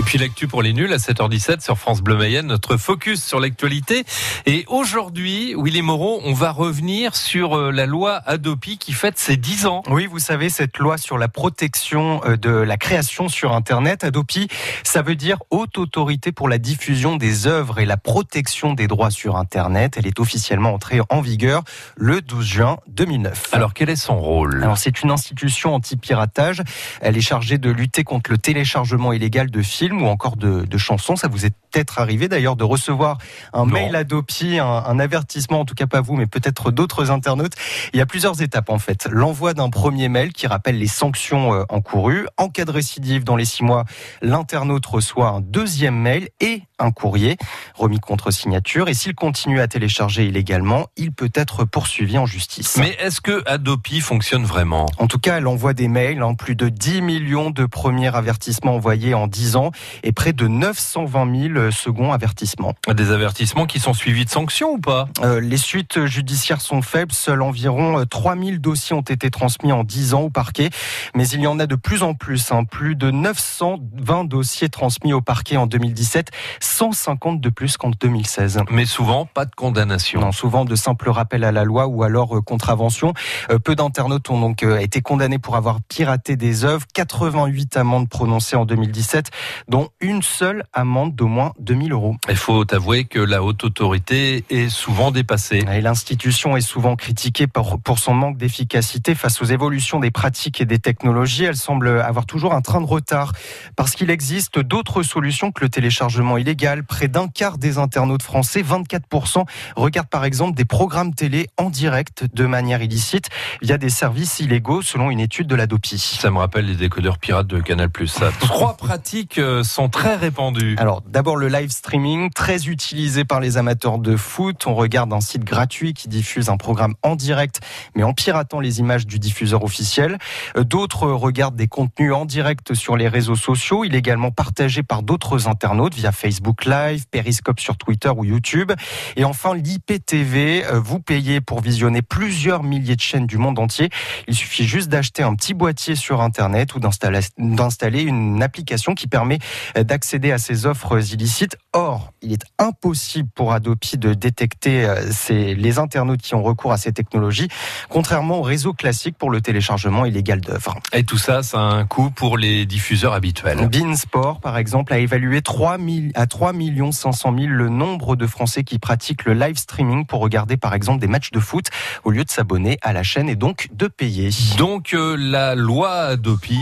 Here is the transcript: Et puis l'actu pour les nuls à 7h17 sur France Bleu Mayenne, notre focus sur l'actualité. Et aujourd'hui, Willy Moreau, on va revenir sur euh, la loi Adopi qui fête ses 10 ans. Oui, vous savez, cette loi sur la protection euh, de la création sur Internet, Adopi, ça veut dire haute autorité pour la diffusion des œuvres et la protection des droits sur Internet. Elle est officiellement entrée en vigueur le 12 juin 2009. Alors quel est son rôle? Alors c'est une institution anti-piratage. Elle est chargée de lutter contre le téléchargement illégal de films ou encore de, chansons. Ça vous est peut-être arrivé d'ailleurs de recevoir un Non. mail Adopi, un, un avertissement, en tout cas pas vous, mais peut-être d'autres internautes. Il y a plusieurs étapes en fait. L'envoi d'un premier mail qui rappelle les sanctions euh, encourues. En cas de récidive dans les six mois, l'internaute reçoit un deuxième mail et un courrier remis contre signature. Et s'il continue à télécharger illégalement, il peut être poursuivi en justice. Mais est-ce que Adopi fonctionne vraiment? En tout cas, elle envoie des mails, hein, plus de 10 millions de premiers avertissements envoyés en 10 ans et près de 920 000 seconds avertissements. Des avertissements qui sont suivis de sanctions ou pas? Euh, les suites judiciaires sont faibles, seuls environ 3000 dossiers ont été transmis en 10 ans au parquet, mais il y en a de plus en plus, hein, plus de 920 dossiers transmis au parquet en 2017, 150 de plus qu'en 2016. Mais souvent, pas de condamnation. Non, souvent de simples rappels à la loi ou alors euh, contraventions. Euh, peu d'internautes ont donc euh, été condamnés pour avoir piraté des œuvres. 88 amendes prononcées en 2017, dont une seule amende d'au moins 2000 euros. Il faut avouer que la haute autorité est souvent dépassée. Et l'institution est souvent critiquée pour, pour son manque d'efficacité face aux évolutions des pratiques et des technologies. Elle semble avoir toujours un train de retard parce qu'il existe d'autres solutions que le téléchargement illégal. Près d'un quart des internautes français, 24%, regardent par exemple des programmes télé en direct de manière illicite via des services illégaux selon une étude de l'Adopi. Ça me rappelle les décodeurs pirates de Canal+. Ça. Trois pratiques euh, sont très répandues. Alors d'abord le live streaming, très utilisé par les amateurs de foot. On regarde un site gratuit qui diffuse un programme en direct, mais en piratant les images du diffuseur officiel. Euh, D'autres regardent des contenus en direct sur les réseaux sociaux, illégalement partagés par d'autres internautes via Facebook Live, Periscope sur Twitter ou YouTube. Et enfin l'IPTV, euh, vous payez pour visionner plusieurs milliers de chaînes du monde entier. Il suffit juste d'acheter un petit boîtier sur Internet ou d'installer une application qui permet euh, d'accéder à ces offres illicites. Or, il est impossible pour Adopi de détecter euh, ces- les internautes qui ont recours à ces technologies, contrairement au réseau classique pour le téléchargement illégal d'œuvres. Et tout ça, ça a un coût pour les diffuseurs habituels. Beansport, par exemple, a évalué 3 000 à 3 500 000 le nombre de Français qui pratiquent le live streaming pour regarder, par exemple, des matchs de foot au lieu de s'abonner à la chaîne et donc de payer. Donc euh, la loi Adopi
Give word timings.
Et 0.00 0.02
puis 0.02 0.16
l'actu 0.16 0.48
pour 0.48 0.62
les 0.62 0.72
nuls 0.72 0.94
à 0.94 0.96
7h17 0.96 1.62
sur 1.62 1.76
France 1.76 2.00
Bleu 2.00 2.16
Mayenne, 2.16 2.46
notre 2.46 2.78
focus 2.78 3.22
sur 3.22 3.38
l'actualité. 3.38 4.04
Et 4.46 4.64
aujourd'hui, 4.66 5.54
Willy 5.58 5.82
Moreau, 5.82 6.22
on 6.24 6.32
va 6.32 6.52
revenir 6.52 7.14
sur 7.14 7.54
euh, 7.54 7.70
la 7.70 7.84
loi 7.84 8.22
Adopi 8.24 8.78
qui 8.78 8.94
fête 8.94 9.18
ses 9.18 9.36
10 9.36 9.66
ans. 9.66 9.82
Oui, 9.90 10.06
vous 10.06 10.18
savez, 10.18 10.48
cette 10.48 10.78
loi 10.78 10.96
sur 10.96 11.18
la 11.18 11.28
protection 11.28 12.22
euh, 12.24 12.38
de 12.38 12.48
la 12.48 12.78
création 12.78 13.28
sur 13.28 13.52
Internet, 13.52 14.02
Adopi, 14.02 14.48
ça 14.84 15.02
veut 15.02 15.16
dire 15.16 15.36
haute 15.50 15.76
autorité 15.76 16.32
pour 16.32 16.48
la 16.48 16.56
diffusion 16.56 17.16
des 17.16 17.46
œuvres 17.46 17.78
et 17.78 17.84
la 17.84 17.98
protection 17.98 18.72
des 18.72 18.86
droits 18.86 19.10
sur 19.10 19.36
Internet. 19.36 19.96
Elle 19.98 20.06
est 20.06 20.18
officiellement 20.18 20.72
entrée 20.72 21.00
en 21.10 21.20
vigueur 21.20 21.62
le 21.98 22.22
12 22.22 22.46
juin 22.46 22.78
2009. 22.88 23.50
Alors 23.52 23.74
quel 23.74 23.90
est 23.90 23.96
son 23.96 24.18
rôle? 24.18 24.62
Alors 24.62 24.78
c'est 24.78 25.02
une 25.02 25.10
institution 25.10 25.74
anti-piratage. 25.74 26.62
Elle 27.02 27.18
est 27.18 27.20
chargée 27.20 27.58
de 27.58 27.68
lutter 27.68 28.02
contre 28.02 28.30
le 28.30 28.38
téléchargement 28.38 29.12
illégal 29.12 29.50
de 29.50 29.60
films 29.60 29.89
ou 29.92 30.06
encore 30.06 30.36
de, 30.36 30.78
chansons. 30.78 31.16
Ça 31.16 31.28
vous 31.28 31.46
est 31.46 31.54
peut-être 31.70 31.98
arrivé 31.98 32.28
d'ailleurs 32.28 32.56
de 32.56 32.64
recevoir 32.64 33.18
un 33.52 33.60
Non. 33.60 33.72
mail 33.72 33.96
Adopi, 33.96 34.58
un, 34.58 34.66
un 34.66 34.98
avertissement, 34.98 35.60
en 35.60 35.64
tout 35.64 35.74
cas 35.74 35.86
pas 35.86 36.00
vous, 36.00 36.16
mais 36.16 36.26
peut-être 36.26 36.70
d'autres 36.70 37.10
internautes. 37.10 37.54
Il 37.92 37.98
y 37.98 38.02
a 38.02 38.06
plusieurs 38.06 38.42
étapes 38.42 38.70
en 38.70 38.78
fait. 38.78 39.08
L'envoi 39.10 39.54
d'un 39.54 39.70
premier 39.70 40.08
mail 40.08 40.32
qui 40.32 40.46
rappelle 40.46 40.78
les 40.78 40.86
sanctions 40.86 41.54
euh, 41.54 41.64
encourues. 41.68 42.26
En 42.36 42.48
cas 42.48 42.64
de 42.64 42.70
récidive 42.70 43.24
dans 43.24 43.36
les 43.36 43.44
six 43.44 43.62
mois, 43.64 43.84
l'internaute 44.22 44.86
reçoit 44.86 45.28
un 45.28 45.40
deuxième 45.40 45.96
mail 45.96 46.28
et 46.40 46.62
un 46.78 46.90
courrier 46.92 47.36
remis 47.74 48.00
contre 48.00 48.30
signature. 48.30 48.88
Et 48.88 48.94
s'il 48.94 49.14
continue 49.14 49.60
à 49.60 49.68
télécharger 49.68 50.24
illégalement, 50.26 50.86
il 50.96 51.12
peut 51.12 51.30
être 51.34 51.64
poursuivi 51.64 52.18
en 52.18 52.26
justice. 52.26 52.76
Mais 52.78 52.96
est-ce 53.00 53.20
que 53.20 53.42
Adopi 53.46 54.00
fonctionne 54.00 54.44
vraiment? 54.44 54.86
En 54.98 55.06
tout 55.06 55.18
cas, 55.18 55.38
elle 55.38 55.46
envoie 55.46 55.74
des 55.74 55.88
mails, 55.88 56.22
hein, 56.22 56.34
plus 56.34 56.56
de 56.56 56.68
10 56.68 57.02
millions 57.02 57.50
de 57.50 57.66
premiers 57.66 58.14
avertissements 58.14 58.74
envoyés 58.76 59.14
en 59.14 59.26
10 59.26 59.56
ans 59.56 59.70
et 60.02 60.12
près 60.12 60.32
de 60.32 60.46
920 60.48 61.52
000 61.54 61.59
seconds 61.70 62.12
avertissements. 62.12 62.74
Des 62.92 63.10
avertissements 63.10 63.66
qui 63.66 63.80
sont 63.80 63.94
suivis 63.94 64.24
de 64.24 64.30
sanctions 64.30 64.70
ou 64.72 64.78
pas? 64.78 65.08
Euh, 65.22 65.40
les 65.40 65.56
suites 65.56 66.06
judiciaires 66.06 66.60
sont 66.60 66.82
faibles, 66.82 67.12
seuls 67.12 67.42
environ 67.42 68.04
3000 68.08 68.60
dossiers 68.60 68.96
ont 68.96 69.00
été 69.00 69.30
transmis 69.30 69.72
en 69.72 69.84
10 69.84 70.14
ans 70.14 70.22
au 70.22 70.30
parquet, 70.30 70.70
mais 71.14 71.28
il 71.28 71.40
y 71.40 71.46
en 71.46 71.58
a 71.58 71.66
de 71.66 71.74
plus 71.74 72.02
en 72.02 72.14
plus, 72.14 72.52
hein, 72.52 72.64
plus 72.64 72.96
de 72.96 73.10
920 73.10 74.24
dossiers 74.24 74.68
transmis 74.68 75.12
au 75.12 75.20
parquet 75.20 75.56
en 75.56 75.66
2017, 75.66 76.30
150 76.60 77.40
de 77.40 77.48
plus 77.48 77.76
qu'en 77.76 77.90
2016. 77.90 78.60
Mais 78.70 78.86
souvent, 78.86 79.26
pas 79.26 79.44
de 79.44 79.54
condamnation. 79.54 80.20
Non, 80.20 80.32
souvent 80.32 80.64
de 80.64 80.74
simples 80.76 81.10
rappels 81.10 81.44
à 81.44 81.52
la 81.52 81.64
loi 81.64 81.86
ou 81.86 82.02
alors 82.02 82.36
euh, 82.36 82.40
contraventions. 82.40 83.14
Euh, 83.50 83.58
peu 83.58 83.74
d'internautes 83.74 84.30
ont 84.30 84.40
donc 84.40 84.62
euh, 84.62 84.78
été 84.78 85.00
condamnés 85.00 85.38
pour 85.38 85.56
avoir 85.56 85.80
piraté 85.82 86.36
des 86.36 86.64
œuvres. 86.64 86.86
88 86.94 87.76
amendes 87.76 88.08
prononcées 88.08 88.56
en 88.56 88.64
2017, 88.64 89.30
dont 89.68 89.88
une 90.00 90.22
seule 90.22 90.64
amende 90.72 91.14
d'au 91.14 91.26
moins 91.26 91.49
2000 91.58 91.92
euros. 91.92 92.16
Il 92.28 92.36
faut 92.36 92.64
avouer 92.72 93.04
que 93.04 93.18
la 93.18 93.42
haute 93.42 93.64
autorité 93.64 94.44
est 94.50 94.68
souvent 94.68 95.10
dépassée. 95.10 95.64
Et 95.72 95.80
l'institution 95.80 96.56
est 96.56 96.60
souvent 96.60 96.96
critiquée 96.96 97.46
pour, 97.46 97.80
pour 97.80 97.98
son 97.98 98.14
manque 98.14 98.36
d'efficacité 98.36 99.14
face 99.14 99.40
aux 99.42 99.46
évolutions 99.46 100.00
des 100.00 100.10
pratiques 100.10 100.60
et 100.60 100.64
des 100.64 100.78
technologies. 100.78 101.44
Elle 101.44 101.56
semble 101.56 102.00
avoir 102.00 102.26
toujours 102.26 102.54
un 102.54 102.60
train 102.60 102.80
de 102.80 102.86
retard 102.86 103.32
parce 103.76 103.94
qu'il 103.94 104.10
existe 104.10 104.58
d'autres 104.58 105.02
solutions 105.02 105.52
que 105.52 105.62
le 105.62 105.68
téléchargement 105.68 106.36
illégal. 106.36 106.84
Près 106.84 107.08
d'un 107.08 107.28
quart 107.28 107.58
des 107.58 107.78
internautes 107.78 108.22
français, 108.22 108.62
24%, 108.62 109.44
regardent 109.76 110.08
par 110.08 110.24
exemple 110.24 110.56
des 110.56 110.64
programmes 110.64 111.14
télé 111.14 111.48
en 111.56 111.70
direct 111.70 112.24
de 112.32 112.46
manière 112.46 112.82
illicite 112.82 113.28
via 113.62 113.78
des 113.78 113.90
services 113.90 114.40
illégaux 114.40 114.82
selon 114.82 115.10
une 115.10 115.20
étude 115.20 115.46
de 115.46 115.54
l'Adopi. 115.54 115.98
Ça 115.98 116.30
me 116.30 116.38
rappelle 116.38 116.66
les 116.66 116.76
décodeurs 116.76 117.18
pirates 117.18 117.46
de 117.46 117.60
Canal+. 117.60 117.90
Ça. 118.06 118.30
Trois 118.40 118.76
pratiques 118.76 119.38
euh, 119.38 119.62
sont 119.62 119.88
très 119.88 120.16
répandues. 120.16 120.76
Alors 120.78 121.02
d'abord 121.02 121.36
le 121.40 121.48
live 121.48 121.70
streaming, 121.70 122.30
très 122.30 122.68
utilisé 122.68 123.24
par 123.24 123.40
les 123.40 123.56
amateurs 123.56 123.98
de 123.98 124.14
foot. 124.14 124.66
On 124.66 124.74
regarde 124.74 125.10
un 125.12 125.22
site 125.22 125.42
gratuit 125.42 125.94
qui 125.94 126.06
diffuse 126.06 126.50
un 126.50 126.58
programme 126.58 126.94
en 127.02 127.16
direct, 127.16 127.60
mais 127.96 128.02
en 128.02 128.12
piratant 128.12 128.60
les 128.60 128.78
images 128.78 129.06
du 129.06 129.18
diffuseur 129.18 129.64
officiel. 129.64 130.18
Euh, 130.56 130.64
D'autres 130.64 131.08
regardent 131.10 131.56
des 131.56 131.66
contenus 131.66 132.12
en 132.12 132.26
direct 132.26 132.74
sur 132.74 132.96
les 132.96 133.08
réseaux 133.08 133.36
sociaux, 133.36 133.84
illégalement 133.84 134.30
partagés 134.30 134.82
par 134.82 135.02
d'autres 135.02 135.48
internautes 135.48 135.94
via 135.94 136.12
Facebook 136.12 136.66
Live, 136.66 137.06
Periscope 137.10 137.58
sur 137.58 137.78
Twitter 137.78 138.10
ou 138.14 138.24
YouTube. 138.24 138.72
Et 139.16 139.24
enfin 139.24 139.54
l'IPTV, 139.54 140.66
euh, 140.66 140.78
vous 140.78 141.00
payez 141.00 141.40
pour 141.40 141.60
visionner 141.60 142.02
plusieurs 142.02 142.62
milliers 142.62 142.96
de 142.96 143.00
chaînes 143.00 143.26
du 143.26 143.38
monde 143.38 143.58
entier. 143.58 143.88
Il 144.28 144.34
suffit 144.34 144.66
juste 144.66 144.90
d'acheter 144.90 145.22
un 145.22 145.34
petit 145.34 145.54
boîtier 145.54 145.96
sur 145.96 146.20
Internet 146.20 146.74
ou 146.74 146.80
d'installer 146.80 148.02
une 148.02 148.42
application 148.42 148.94
qui 148.94 149.06
permet 149.06 149.38
euh, 149.78 149.84
d'accéder 149.84 150.32
à 150.32 150.38
ces 150.38 150.66
offres 150.66 150.98
illicites. 151.14 151.29
Or, 151.72 152.12
il 152.20 152.32
est 152.32 152.42
impossible 152.58 153.28
pour 153.34 153.52
Adopi 153.52 153.96
de 153.96 154.12
détecter 154.12 154.84
euh, 154.84 155.10
ces- 155.12 155.54
les 155.54 155.78
internautes 155.78 156.20
qui 156.20 156.34
ont 156.34 156.42
recours 156.42 156.72
à 156.72 156.76
ces 156.76 156.92
technologies, 156.92 157.46
contrairement 157.88 158.38
au 158.38 158.42
réseau 158.42 158.72
classique 158.72 159.16
pour 159.16 159.30
le 159.30 159.40
téléchargement 159.40 160.04
illégal 160.04 160.40
d'œuvres. 160.40 160.74
Et 160.92 161.04
tout 161.04 161.16
ça, 161.18 161.42
ça 161.44 161.58
a 161.58 161.62
un 161.62 161.86
coût 161.86 162.10
pour 162.10 162.36
les 162.38 162.66
diffuseurs 162.66 163.12
habituels. 163.12 163.68
Beansport, 163.68 164.40
par 164.40 164.58
exemple, 164.58 164.92
a 164.92 164.98
évalué 164.98 165.42
3 165.42 165.78
000 165.78 166.08
à 166.16 166.26
3 166.26 166.52
500 166.90 167.34
000 167.38 167.48
le 167.52 167.68
nombre 167.68 168.16
de 168.16 168.26
Français 168.26 168.64
qui 168.64 168.78
pratiquent 168.80 169.24
le 169.24 169.34
live 169.34 169.56
streaming 169.56 170.06
pour 170.06 170.20
regarder, 170.20 170.56
par 170.56 170.74
exemple, 170.74 171.00
des 171.00 171.06
matchs 171.06 171.30
de 171.30 171.38
foot 171.38 171.66
au 172.02 172.10
lieu 172.10 172.24
de 172.24 172.30
s'abonner 172.30 172.78
à 172.82 172.92
la 172.92 173.04
chaîne 173.04 173.28
et 173.28 173.36
donc 173.36 173.68
de 173.72 173.86
payer. 173.86 174.30
Donc 174.58 174.92
euh, 174.94 175.16
la 175.16 175.54
loi 175.54 175.92
Adopi 175.92 176.58